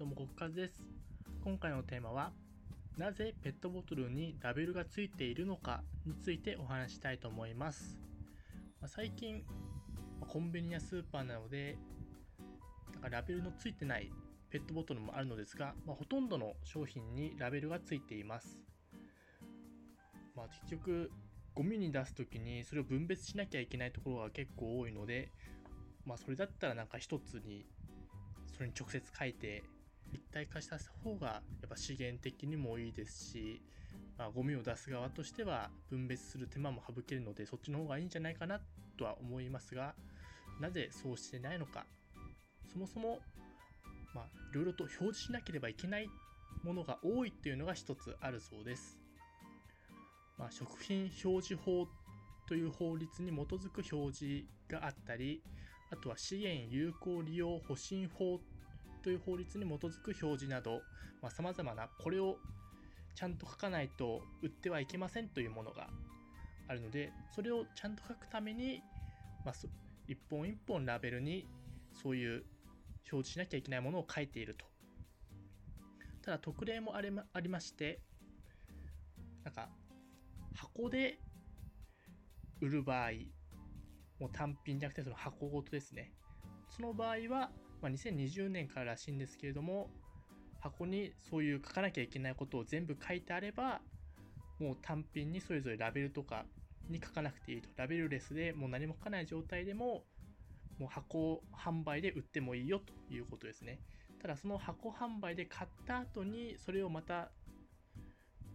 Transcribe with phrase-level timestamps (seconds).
[0.00, 0.82] どうも、国和です。
[1.44, 2.32] 今回のテーマは、
[2.96, 7.98] なぜペットボトルにラベルがついているのかについてお話したいと思います。
[8.80, 9.44] まあ、最近、
[10.26, 11.76] コンビニやスーパーなどで、
[12.94, 14.10] なんかラベルのついてない
[14.48, 18.58] ペットボトルもあるのですが、まあ、ほとんどの商品にラベルがついています。
[20.34, 21.10] まあ、結局、
[21.54, 25.30] ゴミに出す時にそれを分別しなきゃいけないところが結構多いので、
[26.06, 27.66] まあ、それだったらなんか一つに
[28.46, 29.62] それに直接書いて
[30.12, 33.62] 一体化した方がやっぱ資源的にもいいですし、
[34.18, 38.60] まあ、ゴミを出す側としては分別する手間も省けるのでそっちの方がいいんじゃないかな
[38.98, 39.94] とは思いますが
[40.60, 41.86] なぜそうしてないのか。
[42.72, 43.18] そもそも
[44.14, 46.08] まあいろいろと表示しなければいけない
[46.62, 48.98] ものが多いっていうのが一つあるそうです、
[50.38, 51.88] まあ、食品表示法
[52.46, 55.42] という法律に基づく表示があったり
[55.90, 58.40] あとは資源有効利用保身法
[59.02, 60.84] という法律に基づく表示などさ、
[61.22, 62.38] まあ、様々なこれを
[63.14, 65.88] ちゃんと書かないと売ってはいけませんというものが
[66.68, 68.82] あるので、それをちゃんと書くために、
[69.44, 69.54] まあ、
[70.06, 71.46] 一本一本ラベルに
[71.92, 72.44] そういう
[73.10, 74.64] 表示しなきゃいけないものを書いていると。
[76.22, 78.00] ただ特例もありまありまして、
[79.44, 79.68] なんか
[80.54, 81.18] 箱で
[82.60, 83.10] 売る場合、
[84.20, 86.12] もう単品じゃなくてその箱ごとですね。
[86.68, 89.90] その場合は、まあ、2020年かららしいんですけれども、
[90.60, 93.80] 箱にそういう書かなきゃいけないことを全部書いてあれば、
[94.58, 96.44] もう単品にそれぞれラベルとか
[96.88, 97.68] に書かなくていいと。
[97.76, 100.04] ラベルレスでもう何も書かない状態でも、
[100.78, 103.80] もう箱販売で売ってもいいよということですね。
[104.20, 107.30] ただその箱販売で買った後にそれをまた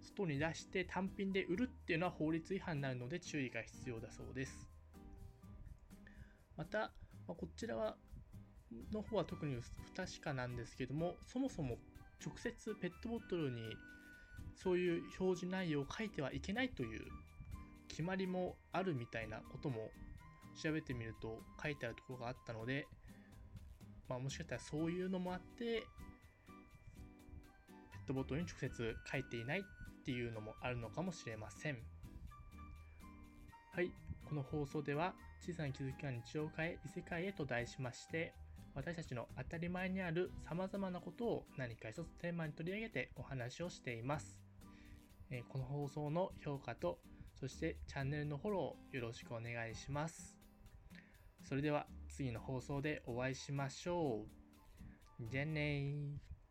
[0.00, 4.68] 外に出して単品で売るっていうのは法律違反になるので注意が必要だそうです。
[6.56, 6.88] また、ま
[7.28, 7.96] あ、こちらは
[8.92, 11.78] の方は特に不確かなんですけどもそもそも
[12.24, 13.62] 直接ペットボトルに
[14.54, 17.00] そういう表示内容を書いてはいけないという
[17.88, 19.90] 決まりもあるみたいなことも
[20.62, 22.86] 調べてみると書いてあるところがあったので、
[24.08, 25.84] まあ、もしかしたらそういうのもあってペ
[28.04, 31.78] ットボトルに直接書いていないっていうのもあるのかもしれません。
[33.74, 33.90] はい、
[34.28, 38.34] この放送では小さな気づきが日常を変え異世界へと題しまして
[38.74, 44.40] 私たちの当たり前にある様々なことを何か一つテーマに取り上げてお話をしています。
[45.30, 46.98] えこの放送の評価と
[47.34, 50.36] そしてチャンネルのフォローよろしくお願いします。
[51.42, 54.24] それでは次の放送でお会いしましょ
[55.20, 55.28] う。
[55.30, 56.41] じゃあねー。